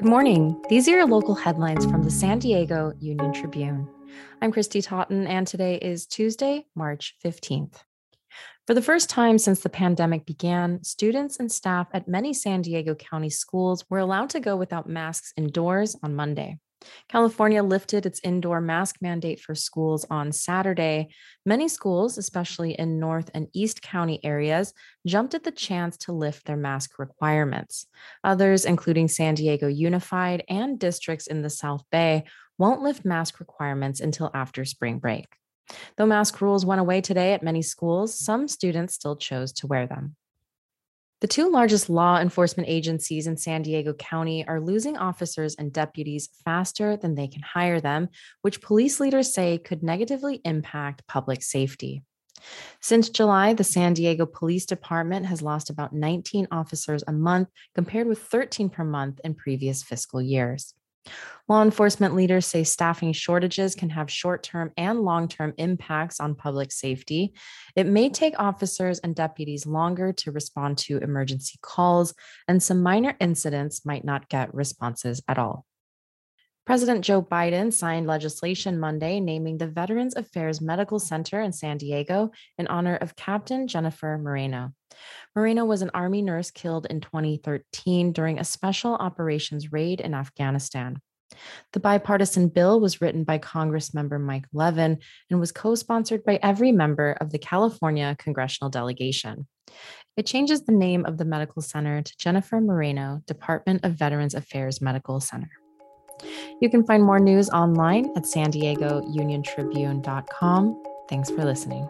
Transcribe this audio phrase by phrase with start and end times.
[0.00, 0.58] Good morning.
[0.68, 3.86] These are your local headlines from the San Diego Union Tribune.
[4.40, 7.82] I'm Kristy Totten, and today is Tuesday, March 15th.
[8.66, 12.94] For the first time since the pandemic began, students and staff at many San Diego
[12.94, 16.58] County schools were allowed to go without masks indoors on Monday.
[17.08, 21.08] California lifted its indoor mask mandate for schools on Saturday.
[21.44, 24.72] Many schools, especially in North and East County areas,
[25.06, 27.86] jumped at the chance to lift their mask requirements.
[28.24, 32.24] Others, including San Diego Unified and districts in the South Bay,
[32.58, 35.26] won't lift mask requirements until after spring break.
[35.96, 39.86] Though mask rules went away today at many schools, some students still chose to wear
[39.86, 40.16] them.
[41.20, 46.30] The two largest law enforcement agencies in San Diego County are losing officers and deputies
[46.46, 48.08] faster than they can hire them,
[48.40, 52.02] which police leaders say could negatively impact public safety.
[52.80, 58.06] Since July, the San Diego Police Department has lost about 19 officers a month, compared
[58.06, 60.72] with 13 per month in previous fiscal years.
[61.48, 66.34] Law enforcement leaders say staffing shortages can have short term and long term impacts on
[66.34, 67.34] public safety.
[67.74, 72.14] It may take officers and deputies longer to respond to emergency calls,
[72.46, 75.66] and some minor incidents might not get responses at all.
[76.70, 82.30] President Joe Biden signed legislation Monday naming the Veterans Affairs Medical Center in San Diego
[82.58, 84.70] in honor of Captain Jennifer Moreno.
[85.34, 91.00] Moreno was an Army nurse killed in 2013 during a special operations raid in Afghanistan.
[91.72, 94.98] The bipartisan bill was written by Congressmember Mike Levin
[95.28, 99.48] and was co sponsored by every member of the California congressional delegation.
[100.16, 104.80] It changes the name of the medical center to Jennifer Moreno Department of Veterans Affairs
[104.80, 105.50] Medical Center.
[106.60, 110.82] You can find more news online at san diego uniontribune.com.
[111.08, 111.88] Thanks for listening.